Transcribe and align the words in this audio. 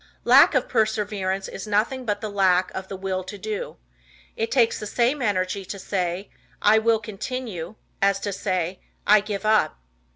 Lack 0.23 0.55
of 0.55 0.67
Perseverance 0.67 1.47
is 1.47 1.67
nothing 1.67 2.05
but 2.05 2.21
the 2.21 2.29
lack 2.31 2.71
of 2.73 2.87
the 2.87 2.95
Will 2.95 3.23
To 3.23 3.37
Do. 3.37 3.77
It 4.35 4.49
takes 4.49 4.79
the 4.79 4.87
same 4.87 5.21
energy 5.21 5.63
to 5.65 5.77
say, 5.77 6.31
"I 6.59 6.79
will 6.79 6.97
continue," 6.97 7.75
as 8.01 8.19
to 8.21 8.33
say, 8.33 8.79
"I 9.05 9.19
give 9.19 9.45
up." 9.45 9.77